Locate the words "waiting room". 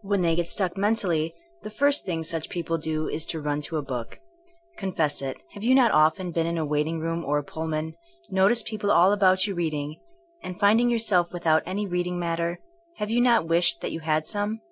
6.66-7.24